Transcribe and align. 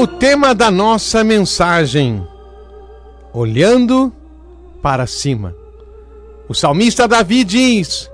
o 0.00 0.06
tema 0.06 0.54
da 0.54 0.70
nossa 0.70 1.22
mensagem: 1.22 2.26
Olhando 3.34 4.10
para 4.82 5.06
cima. 5.06 5.54
O 6.48 6.54
salmista 6.54 7.06
Davi 7.06 7.44
diz: 7.44 8.10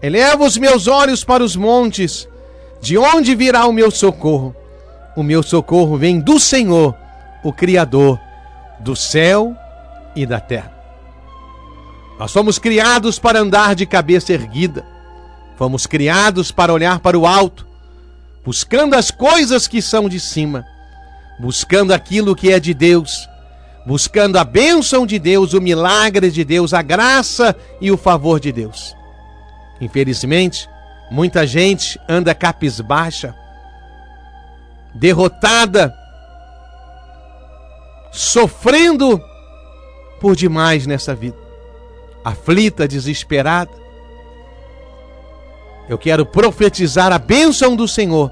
Eleva 0.00 0.42
os 0.42 0.56
meus 0.56 0.86
olhos 0.86 1.22
para 1.22 1.44
os 1.44 1.54
montes, 1.54 2.26
de 2.80 2.96
onde 2.96 3.34
virá 3.34 3.66
o 3.66 3.72
meu 3.72 3.90
socorro? 3.90 4.56
O 5.14 5.22
meu 5.22 5.42
socorro 5.42 5.98
vem 5.98 6.18
do 6.18 6.40
Senhor, 6.40 6.94
o 7.44 7.52
Criador 7.52 8.18
do 8.80 8.96
céu 8.96 9.54
e 10.16 10.24
da 10.24 10.40
terra. 10.40 10.72
Nós 12.18 12.30
somos 12.30 12.58
criados 12.58 13.18
para 13.18 13.38
andar 13.38 13.74
de 13.74 13.84
cabeça 13.84 14.32
erguida, 14.32 14.82
fomos 15.58 15.86
criados 15.86 16.50
para 16.50 16.72
olhar 16.72 17.00
para 17.00 17.18
o 17.18 17.26
alto, 17.26 17.66
buscando 18.42 18.94
as 18.94 19.10
coisas 19.10 19.68
que 19.68 19.82
são 19.82 20.08
de 20.08 20.18
cima, 20.18 20.64
buscando 21.38 21.92
aquilo 21.92 22.36
que 22.36 22.52
é 22.52 22.60
de 22.60 22.74
Deus, 22.74 23.28
buscando 23.86 24.38
a 24.38 24.44
bênção 24.44 25.06
de 25.06 25.18
Deus, 25.18 25.54
o 25.54 25.60
milagre 25.60 26.30
de 26.30 26.44
Deus, 26.44 26.72
a 26.72 26.82
graça 26.82 27.54
e 27.80 27.90
o 27.90 27.96
favor 27.96 28.38
de 28.38 28.52
Deus. 28.52 28.96
Infelizmente, 29.80 30.68
muita 31.10 31.46
gente 31.46 32.00
anda 32.08 32.34
capisbaixa, 32.34 33.34
derrotada, 34.94 35.92
sofrendo 38.12 39.20
por 40.20 40.36
demais 40.36 40.86
nessa 40.86 41.14
vida, 41.14 41.36
aflita, 42.24 42.86
desesperada. 42.86 43.72
Eu 45.88 45.98
quero 45.98 46.24
profetizar 46.24 47.12
a 47.12 47.18
bênção 47.18 47.74
do 47.74 47.88
Senhor 47.88 48.30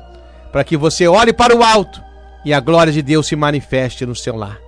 para 0.52 0.62
que 0.62 0.76
você 0.76 1.08
olhe 1.08 1.32
para 1.32 1.54
o 1.56 1.64
alto 1.64 2.09
e 2.44 2.52
a 2.52 2.60
glória 2.60 2.92
de 2.92 3.02
Deus 3.02 3.26
se 3.26 3.36
manifeste 3.36 4.06
no 4.06 4.14
seu 4.14 4.36
lar. 4.36 4.58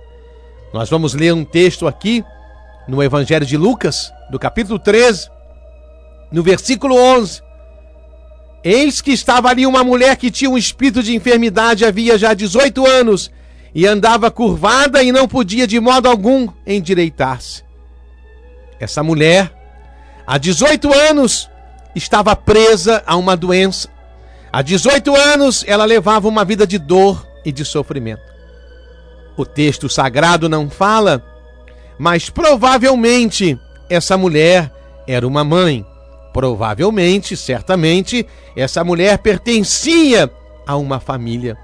Nós 0.73 0.89
vamos 0.89 1.13
ler 1.13 1.33
um 1.33 1.45
texto 1.45 1.87
aqui 1.87 2.23
no 2.87 3.01
Evangelho 3.01 3.45
de 3.45 3.57
Lucas, 3.57 4.11
do 4.29 4.39
capítulo 4.39 4.79
13, 4.79 5.29
no 6.31 6.43
versículo 6.43 6.95
11. 6.95 7.41
Eis 8.63 9.01
que 9.01 9.11
estava 9.11 9.49
ali 9.49 9.65
uma 9.65 9.83
mulher 9.83 10.15
que 10.15 10.31
tinha 10.31 10.49
um 10.49 10.57
espírito 10.57 11.03
de 11.03 11.15
enfermidade 11.15 11.85
havia 11.85 12.17
já 12.17 12.33
18 12.33 12.85
anos 12.85 13.31
e 13.75 13.85
andava 13.85 14.31
curvada 14.31 15.03
e 15.03 15.11
não 15.11 15.27
podia 15.27 15.67
de 15.67 15.79
modo 15.79 16.07
algum 16.07 16.47
endireitar-se. 16.65 17.63
Essa 18.79 19.03
mulher, 19.03 19.51
há 20.25 20.37
18 20.37 20.93
anos, 20.93 21.49
estava 21.95 22.35
presa 22.35 23.03
a 23.05 23.15
uma 23.15 23.35
doença. 23.35 23.89
Há 24.51 24.61
18 24.61 25.15
anos 25.15 25.63
ela 25.67 25.85
levava 25.85 26.27
uma 26.27 26.45
vida 26.45 26.65
de 26.65 26.77
dor 26.77 27.32
e 27.45 27.51
de 27.51 27.65
sofrimento. 27.65 28.21
O 29.35 29.45
texto 29.45 29.89
sagrado 29.89 30.47
não 30.47 30.69
fala, 30.69 31.23
mas 31.97 32.29
provavelmente 32.29 33.57
essa 33.89 34.17
mulher 34.17 34.71
era 35.07 35.27
uma 35.27 35.43
mãe. 35.43 35.85
Provavelmente, 36.33 37.37
certamente, 37.37 38.25
essa 38.55 38.83
mulher 38.83 39.19
pertencia 39.19 40.31
a 40.65 40.75
uma 40.75 40.99
família. 40.99 41.57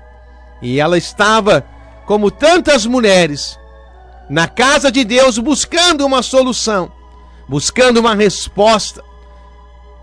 E 0.62 0.80
ela 0.80 0.98
estava, 0.98 1.66
como 2.06 2.30
tantas 2.30 2.86
mulheres, 2.86 3.58
na 4.30 4.48
casa 4.48 4.92
de 4.92 5.04
Deus 5.04 5.40
buscando 5.40 6.06
uma 6.06 6.22
solução, 6.22 6.92
buscando 7.48 8.00
uma 8.00 8.14
resposta, 8.14 9.04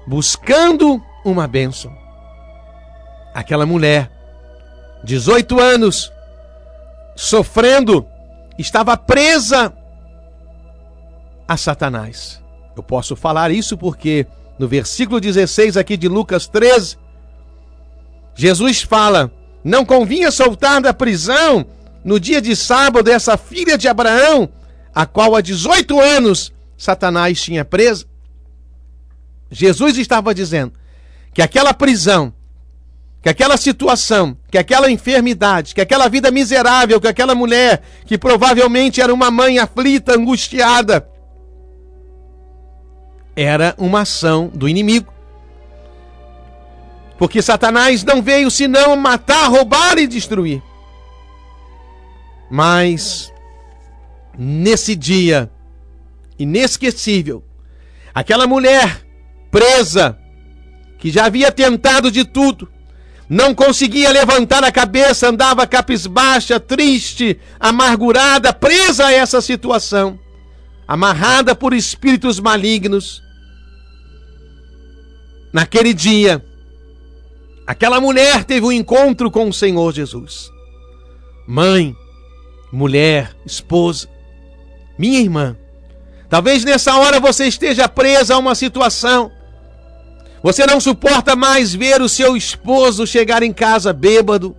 buscando 0.05 1.01
uma 1.25 1.47
bênção. 1.47 1.97
Aquela 3.33 3.67
mulher, 3.67 4.11
18 5.07 5.61
anos, 5.61 6.13
sofrendo, 7.15 8.05
estava 8.59 8.97
presa 8.97 9.73
a 11.47 11.57
Satanás. 11.57 12.43
Eu 12.77 12.83
posso 12.83 13.15
falar 13.15 13.53
isso 13.53 13.79
porque 13.79 14.27
no 14.59 14.67
versículo 14.67 15.21
16 15.21 15.77
aqui 15.77 15.97
de 15.97 16.09
Lucas 16.09 16.49
13, 16.49 16.99
Jesus 18.35 18.83
fala: 18.83 19.31
Não 19.63 19.85
convinha 19.85 20.33
soltar 20.33 20.83
da 20.83 20.93
prisão 20.93 21.65
no 22.05 22.19
dia 22.19 22.43
de 22.43 22.57
sábado 22.57 23.09
essa 23.09 23.37
filha 23.37 23.79
de 23.79 23.87
Abraão, 23.87 24.49
a 24.93 25.07
qual 25.07 25.37
há 25.37 25.41
18 25.41 26.01
anos 26.01 26.53
Satanás 26.77 27.41
tinha 27.41 27.65
presa. 27.65 28.07
Jesus 29.53 29.97
estava 29.99 30.35
dizendo 30.35 30.73
que 31.33 31.41
aquela 31.41 31.73
prisão, 31.73 32.35
que 33.27 33.31
aquela 33.31 33.57
situação, 33.57 34.37
que 34.49 34.57
aquela 34.57 34.89
enfermidade, 34.89 35.75
que 35.75 35.81
aquela 35.81 36.07
vida 36.07 36.31
miserável, 36.31 37.01
que 37.01 37.09
aquela 37.09 37.35
mulher, 37.35 37.83
que 38.05 38.17
provavelmente 38.17 39.01
era 39.01 39.13
uma 39.13 39.33
mãe 39.33 39.59
aflita, 39.59 40.15
angustiada, 40.15 41.11
era 43.35 43.75
uma 43.79 44.03
ação 44.03 44.47
do 44.55 44.69
inimigo. 44.69 45.13
Porque 47.19 47.43
Satanás 47.43 48.05
não 48.05 48.23
veio 48.23 48.49
senão 48.49 48.95
matar, 48.95 49.49
roubar 49.49 49.99
e 49.99 50.07
destruir. 50.07 50.63
Mas, 52.49 53.33
nesse 54.39 54.95
dia 54.95 55.51
inesquecível, 56.39 57.43
aquela 58.15 58.47
mulher 58.47 59.05
presa, 59.51 60.17
que 60.97 61.11
já 61.11 61.25
havia 61.25 61.51
tentado 61.51 62.09
de 62.09 62.25
tudo, 62.25 62.76
não 63.29 63.55
conseguia 63.55 64.11
levantar 64.11 64.63
a 64.63 64.73
cabeça, 64.73 65.29
andava 65.29 65.67
capisbaixa, 65.67 66.61
triste, 66.61 67.39
amargurada, 67.59 68.53
presa 68.53 69.07
a 69.07 69.13
essa 69.13 69.41
situação, 69.41 70.19
amarrada 70.87 71.55
por 71.55 71.75
espíritos 71.75 72.39
malignos, 72.39 73.23
Naquele 75.57 75.95
dia, 75.95 76.45
aquela 77.67 77.99
mulher 77.99 78.45
teve 78.45 78.67
um 78.67 78.71
encontro 78.71 79.31
com 79.31 79.49
o 79.49 79.55
Senhor 79.55 79.91
Jesus. 79.91 80.51
Mãe, 81.49 81.97
mulher, 82.71 83.35
esposa, 83.47 84.07
minha 84.99 85.19
irmã, 85.19 85.57
talvez 86.29 86.63
nessa 86.63 86.95
hora 86.97 87.19
você 87.19 87.47
esteja 87.47 87.89
presa 87.89 88.35
a 88.35 88.39
uma 88.39 88.55
situação. 88.55 89.33
Você 90.47 90.65
não 90.65 90.79
suporta 90.79 91.35
mais 91.35 91.75
ver 91.75 92.01
o 92.01 92.09
seu 92.09 92.37
esposo 92.37 93.05
chegar 93.05 93.43
em 93.43 93.53
casa 93.53 93.93
bêbado. 93.93 94.57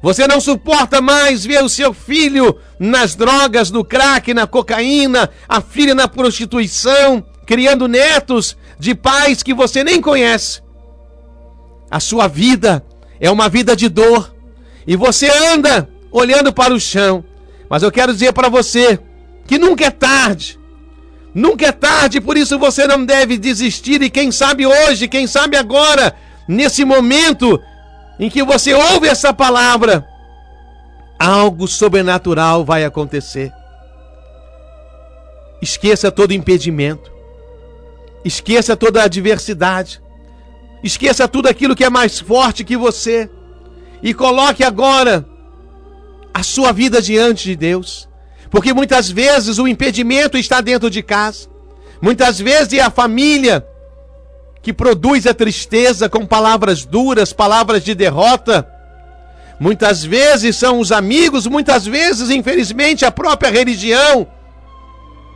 Você 0.00 0.26
não 0.26 0.40
suporta 0.40 0.98
mais 0.98 1.44
ver 1.44 1.62
o 1.62 1.68
seu 1.68 1.92
filho 1.92 2.58
nas 2.78 3.14
drogas, 3.14 3.70
no 3.70 3.84
crack, 3.84 4.32
na 4.32 4.46
cocaína, 4.46 5.28
a 5.46 5.60
filha 5.60 5.94
na 5.94 6.08
prostituição, 6.08 7.22
criando 7.44 7.86
netos 7.86 8.56
de 8.78 8.94
pais 8.94 9.42
que 9.42 9.52
você 9.52 9.84
nem 9.84 10.00
conhece. 10.00 10.62
A 11.90 12.00
sua 12.00 12.26
vida 12.26 12.82
é 13.20 13.30
uma 13.30 13.50
vida 13.50 13.76
de 13.76 13.90
dor 13.90 14.34
e 14.86 14.96
você 14.96 15.28
anda 15.52 15.86
olhando 16.10 16.50
para 16.50 16.72
o 16.72 16.80
chão. 16.80 17.22
Mas 17.68 17.82
eu 17.82 17.92
quero 17.92 18.14
dizer 18.14 18.32
para 18.32 18.48
você 18.48 18.98
que 19.46 19.58
nunca 19.58 19.84
é 19.84 19.90
tarde. 19.90 20.58
Nunca 21.34 21.66
é 21.66 21.72
tarde, 21.72 22.20
por 22.20 22.36
isso 22.36 22.58
você 22.58 22.86
não 22.86 23.04
deve 23.04 23.36
desistir. 23.36 24.00
E 24.02 24.08
quem 24.08 24.30
sabe 24.30 24.66
hoje, 24.66 25.08
quem 25.08 25.26
sabe 25.26 25.56
agora, 25.56 26.14
nesse 26.46 26.84
momento 26.84 27.60
em 28.20 28.30
que 28.30 28.42
você 28.44 28.72
ouve 28.72 29.08
essa 29.08 29.34
palavra, 29.34 30.06
algo 31.18 31.66
sobrenatural 31.66 32.64
vai 32.64 32.84
acontecer. 32.84 33.52
Esqueça 35.60 36.12
todo 36.12 36.32
impedimento. 36.32 37.10
Esqueça 38.24 38.76
toda 38.76 39.02
adversidade. 39.02 40.00
Esqueça 40.84 41.26
tudo 41.26 41.48
aquilo 41.48 41.74
que 41.74 41.84
é 41.84 41.90
mais 41.90 42.20
forte 42.20 42.62
que 42.62 42.76
você. 42.76 43.28
E 44.02 44.14
coloque 44.14 44.62
agora 44.62 45.26
a 46.32 46.42
sua 46.42 46.70
vida 46.72 47.02
diante 47.02 47.44
de 47.44 47.56
Deus. 47.56 48.08
Porque 48.54 48.72
muitas 48.72 49.10
vezes 49.10 49.58
o 49.58 49.66
impedimento 49.66 50.38
está 50.38 50.60
dentro 50.60 50.88
de 50.88 51.02
casa. 51.02 51.48
Muitas 52.00 52.38
vezes 52.38 52.74
é 52.74 52.80
a 52.80 52.88
família 52.88 53.66
que 54.62 54.72
produz 54.72 55.26
a 55.26 55.34
tristeza 55.34 56.08
com 56.08 56.24
palavras 56.24 56.84
duras, 56.84 57.32
palavras 57.32 57.82
de 57.82 57.96
derrota. 57.96 58.64
Muitas 59.58 60.04
vezes 60.04 60.54
são 60.54 60.78
os 60.78 60.92
amigos, 60.92 61.48
muitas 61.48 61.84
vezes, 61.84 62.30
infelizmente, 62.30 63.04
a 63.04 63.10
própria 63.10 63.50
religião 63.50 64.24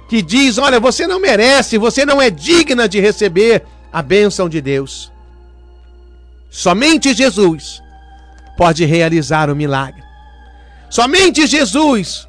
que 0.09 0.23
diz: 0.23 0.56
Olha, 0.56 0.79
você 0.79 1.05
não 1.05 1.19
merece, 1.19 1.76
você 1.76 2.06
não 2.06 2.23
é 2.23 2.31
digna 2.31 2.88
de 2.88 3.00
receber 3.00 3.65
a 3.93 4.00
bênção 4.00 4.49
de 4.49 4.61
Deus. 4.61 5.11
Somente 6.49 7.12
Jesus 7.12 7.82
pode 8.56 8.85
realizar 8.85 9.50
o 9.50 9.56
milagre. 9.56 10.05
Somente 10.88 11.49
Jesus 11.49 12.27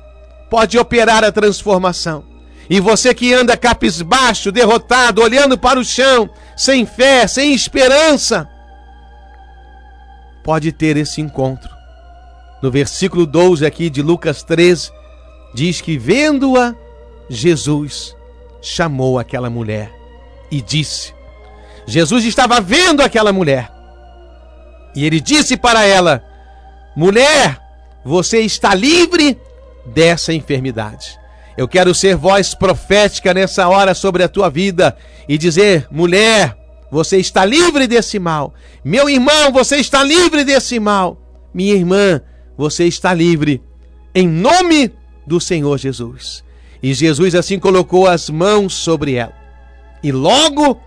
pode 0.50 0.78
operar 0.78 1.24
a 1.24 1.32
transformação. 1.32 2.24
E 2.70 2.80
você 2.80 3.14
que 3.14 3.34
anda 3.34 3.58
capisbaixo, 3.58 4.52
derrotado, 4.52 5.22
olhando 5.22 5.58
para 5.58 5.80
o 5.80 5.84
chão, 5.84 6.30
sem 6.56 6.86
fé, 6.86 7.26
sem 7.26 7.54
esperança, 7.54 8.48
pode 10.44 10.72
ter 10.72 10.98
esse 10.98 11.22
encontro. 11.22 11.70
no 12.62 12.70
versículo 12.70 13.26
12 13.26 13.66
aqui 13.66 13.90
de 13.90 14.02
Lucas 14.02 14.44
13, 14.44 14.92
diz 15.56 15.80
que 15.80 15.98
vendo-a, 15.98 16.76
Jesus 17.30 18.16
chamou 18.62 19.18
aquela 19.18 19.50
mulher 19.50 19.90
e 20.52 20.62
disse: 20.62 21.14
Jesus 21.86 22.26
estava 22.26 22.60
vendo 22.60 23.02
aquela 23.02 23.32
mulher. 23.32 23.72
E 24.96 25.06
ele 25.06 25.20
disse 25.20 25.56
para 25.56 25.86
ela: 25.86 26.24
Mulher, 26.96 27.60
você 28.04 28.42
está 28.42 28.74
livre 28.74 29.40
dessa 29.94 30.34
enfermidade. 30.34 31.20
Eu 31.58 31.68
quero 31.68 31.94
ser 31.94 32.16
voz 32.16 32.54
profética 32.54 33.34
nessa 33.34 33.68
hora 33.68 33.94
sobre 33.94 34.24
a 34.24 34.30
tua 34.30 34.50
vida 34.50 34.96
e 35.28 35.38
dizer: 35.38 35.88
mulher, 35.92 36.58
você 36.92 37.18
está 37.18 37.44
livre 37.46 37.88
desse 37.88 38.18
mal. 38.18 38.54
Meu 38.84 39.10
irmão, 39.10 39.52
você 39.52 39.78
está 39.78 40.04
livre 40.04 40.44
desse 40.44 40.80
mal. 40.80 41.22
Minha 41.54 41.76
irmã, 41.76 42.22
você 42.58 42.86
está 42.86 43.14
livre. 43.14 43.62
Em 44.14 44.28
nome 44.28 44.92
do 45.28 45.40
Senhor 45.40 45.78
Jesus. 45.78 46.44
E 46.82 46.94
Jesus 46.94 47.36
assim 47.36 47.60
colocou 47.60 48.08
as 48.08 48.30
mãos 48.30 48.74
sobre 48.74 49.16
ela. 49.16 49.34
E 50.02 50.12
logo 50.12 50.80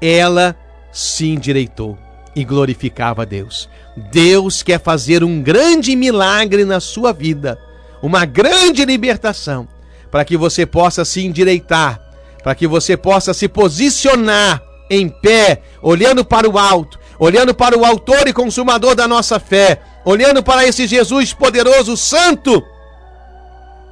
ela 0.00 0.54
se 0.92 1.26
endireitou 1.26 1.98
e 2.36 2.44
glorificava 2.44 3.22
a 3.22 3.24
Deus. 3.24 3.68
Deus 4.12 4.62
quer 4.62 4.80
fazer 4.80 5.24
um 5.24 5.42
grande 5.42 5.96
milagre 5.96 6.64
na 6.64 6.78
sua 6.80 7.12
vida, 7.12 7.58
uma 8.02 8.24
grande 8.24 8.84
libertação 8.84 9.68
para 10.10 10.24
que 10.24 10.36
você 10.36 10.64
possa 10.64 11.04
se 11.04 11.24
endireitar, 11.24 12.00
para 12.42 12.54
que 12.54 12.66
você 12.66 12.96
possa 12.96 13.34
se 13.34 13.48
posicionar 13.48 14.62
em 14.90 15.08
pé, 15.08 15.62
olhando 15.82 16.24
para 16.24 16.48
o 16.48 16.58
alto, 16.58 16.98
olhando 17.18 17.54
para 17.54 17.76
o 17.76 17.84
Autor 17.84 18.26
e 18.26 18.32
Consumador 18.32 18.94
da 18.94 19.06
nossa 19.06 19.38
fé, 19.38 19.82
olhando 20.04 20.42
para 20.42 20.64
esse 20.64 20.86
Jesus 20.86 21.32
poderoso, 21.32 21.96
santo 21.96 22.62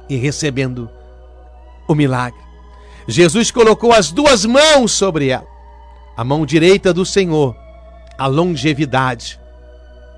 e 0.09 0.15
recebendo 0.15 0.89
o 1.87 1.93
milagre. 1.93 2.39
Jesus 3.07 3.51
colocou 3.51 3.93
as 3.93 4.11
duas 4.11 4.45
mãos 4.45 4.91
sobre 4.91 5.29
ela, 5.29 5.47
a 6.15 6.23
mão 6.23 6.45
direita 6.45 6.93
do 6.93 7.05
Senhor, 7.05 7.55
a 8.17 8.27
longevidade, 8.27 9.39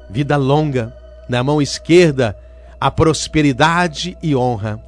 vida 0.10 0.38
longa, 0.38 0.96
na 1.28 1.44
mão 1.44 1.62
esquerda, 1.62 2.36
a 2.80 2.90
prosperidade 2.90 4.18
e 4.22 4.36
honra 4.36 4.82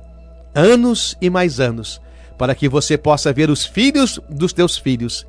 anos 0.54 1.18
e 1.22 1.30
mais 1.30 1.60
anos, 1.60 2.02
para 2.38 2.56
que 2.56 2.68
você 2.68 2.98
possa 2.98 3.32
ver 3.32 3.50
os 3.50 3.66
filhos 3.66 4.20
dos 4.30 4.54
teus 4.54 4.78
filhos 4.78 5.26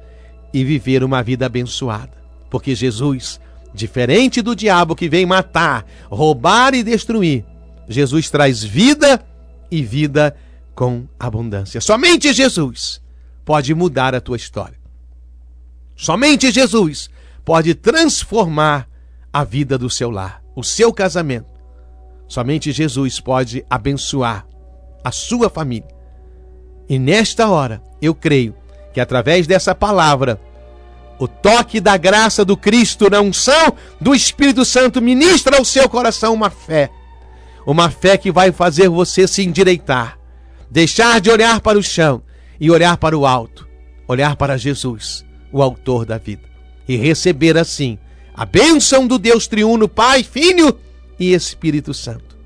e 0.53 0.65
viver 0.65 1.03
uma 1.05 1.23
vida 1.23 1.47
abençoada. 1.47 2.13
Porque 2.51 2.75
Jesus, 2.75 3.41
diferente 3.75 4.43
do 4.43 4.55
diabo 4.55 4.95
que 4.95 5.09
vem 5.09 5.25
matar, 5.25 5.87
roubar 6.11 6.75
e 6.75 6.83
destruir, 6.83 7.45
Jesus 7.89 8.31
traz 8.31 8.63
vida 8.63 9.25
e 9.71 9.83
vida 9.83 10.37
com 10.75 11.07
abundância. 11.19 11.81
Somente 11.81 12.33
Jesus 12.33 13.01
pode 13.45 13.75
mudar 13.75 14.15
a 14.15 14.21
tua 14.21 14.37
história. 14.37 14.81
Somente 15.97 16.51
Jesus 16.51 17.11
pode 17.45 17.75
transformar 17.75 18.89
a 19.33 19.45
vida 19.45 19.79
do 19.79 19.91
seu 19.91 20.11
lar, 20.11 20.43
o 20.55 20.63
seu 20.63 20.93
casamento. 20.93 21.52
Somente 22.33 22.73
Jesus 22.73 23.21
pode 23.21 23.63
abençoar 23.69 24.47
a 25.05 25.13
sua 25.13 25.51
família. 25.51 25.95
E 26.89 26.99
nesta 26.99 27.51
hora, 27.51 27.83
eu 28.01 28.15
creio 28.15 28.55
que 28.95 29.01
através 29.03 29.47
dessa 29.47 29.75
palavra, 29.75 30.41
o 31.19 31.29
toque 31.29 31.79
da 31.79 31.95
graça 31.99 32.43
do 32.43 32.57
Cristo 32.57 33.11
na 33.11 33.21
unção 33.21 33.77
do 34.01 34.15
Espírito 34.15 34.65
Santo 34.65 35.03
ministra 35.03 35.59
ao 35.59 35.65
seu 35.67 35.87
coração 35.91 36.33
uma 36.33 36.49
fé. 36.49 36.89
Uma 37.67 37.91
fé 37.91 38.17
que 38.17 38.33
vai 38.33 38.51
fazer 38.51 38.89
você 38.89 39.29
se 39.29 39.43
endireitar, 39.43 40.19
deixar 40.71 41.21
de 41.21 41.29
olhar 41.29 41.61
para 41.61 41.79
o 41.79 41.83
chão 41.83 42.23
e 42.59 42.71
olhar 42.71 42.97
para 42.97 43.15
o 43.15 43.27
alto, 43.27 43.69
olhar 44.09 44.37
para 44.37 44.57
Jesus, 44.57 45.23
o 45.53 45.61
Autor 45.61 46.07
da 46.07 46.17
vida, 46.17 46.49
e 46.89 46.97
receber 46.97 47.59
assim 47.59 47.99
a 48.35 48.47
bênção 48.47 49.07
do 49.07 49.19
Deus 49.19 49.47
triuno, 49.47 49.87
Pai, 49.87 50.23
Filho 50.23 50.75
e 51.19 51.33
Espírito 51.33 51.93
Santo. 51.93 52.37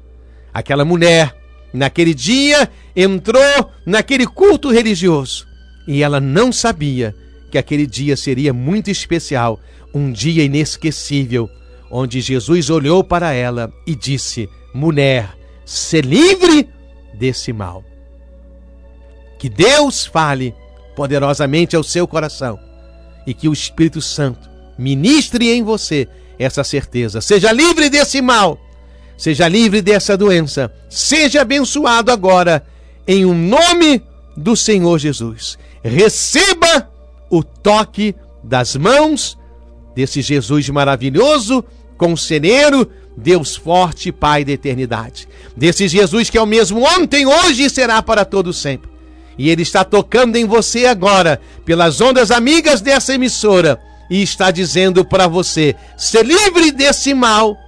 Aquela 0.52 0.84
mulher 0.84 1.34
naquele 1.76 2.14
dia, 2.14 2.70
entrou 2.94 3.70
naquele 3.84 4.26
culto 4.26 4.70
religioso 4.70 5.46
e 5.86 6.02
ela 6.02 6.18
não 6.18 6.50
sabia 6.50 7.14
que 7.50 7.58
aquele 7.58 7.86
dia 7.86 8.16
seria 8.16 8.52
muito 8.52 8.90
especial, 8.90 9.60
um 9.94 10.10
dia 10.10 10.42
inesquecível, 10.42 11.48
onde 11.90 12.20
Jesus 12.20 12.70
olhou 12.70 13.04
para 13.04 13.32
ela 13.32 13.72
e 13.86 13.94
disse: 13.94 14.48
Mulher, 14.74 15.36
se 15.64 16.00
livre 16.00 16.68
desse 17.14 17.52
mal. 17.52 17.84
Que 19.38 19.48
Deus 19.48 20.06
fale 20.06 20.54
poderosamente 20.96 21.76
ao 21.76 21.82
seu 21.82 22.08
coração 22.08 22.58
e 23.26 23.34
que 23.34 23.48
o 23.48 23.52
Espírito 23.52 24.00
Santo 24.00 24.48
ministre 24.78 25.50
em 25.50 25.62
você 25.62 26.08
essa 26.38 26.62
certeza. 26.64 27.20
Seja 27.20 27.52
livre 27.52 27.88
desse 27.88 28.20
mal 28.20 28.60
Seja 29.16 29.48
livre 29.48 29.80
dessa 29.80 30.16
doença. 30.16 30.72
Seja 30.90 31.40
abençoado 31.40 32.12
agora, 32.12 32.66
em 33.06 33.24
um 33.24 33.34
nome 33.34 34.02
do 34.36 34.54
Senhor 34.54 34.98
Jesus. 34.98 35.58
Receba 35.82 36.90
o 37.30 37.42
toque 37.42 38.14
das 38.44 38.76
mãos 38.76 39.38
desse 39.94 40.20
Jesus 40.20 40.68
maravilhoso, 40.68 41.64
conselheiro, 41.96 42.90
Deus 43.16 43.56
forte, 43.56 44.12
Pai 44.12 44.44
da 44.44 44.52
eternidade. 44.52 45.26
Desse 45.56 45.88
Jesus 45.88 46.28
que 46.28 46.36
é 46.36 46.42
o 46.42 46.46
mesmo 46.46 46.82
ontem, 46.84 47.24
hoje 47.24 47.64
e 47.64 47.70
será 47.70 48.02
para 48.02 48.24
todo 48.24 48.52
sempre. 48.52 48.90
E 49.38 49.48
ele 49.48 49.62
está 49.62 49.82
tocando 49.84 50.36
em 50.36 50.44
você 50.44 50.86
agora, 50.86 51.40
pelas 51.64 52.00
ondas 52.00 52.30
amigas 52.30 52.82
dessa 52.82 53.14
emissora, 53.14 53.80
e 54.08 54.22
está 54.22 54.50
dizendo 54.50 55.04
para 55.04 55.26
você: 55.26 55.74
ser 55.96 56.24
livre 56.24 56.70
desse 56.70 57.14
mal, 57.14 57.58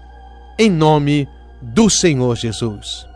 em 0.59 0.71
nome 0.71 1.29
do 1.61 1.91
Senhor 1.91 2.37
Jesus. 2.37 3.08